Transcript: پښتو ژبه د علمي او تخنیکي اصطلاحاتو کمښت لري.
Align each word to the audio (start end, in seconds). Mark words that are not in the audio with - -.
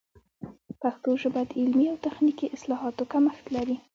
پښتو 0.81 1.09
ژبه 1.21 1.41
د 1.49 1.51
علمي 1.61 1.85
او 1.91 1.97
تخنیکي 2.05 2.47
اصطلاحاتو 2.55 3.03
کمښت 3.11 3.45
لري. 3.55 3.77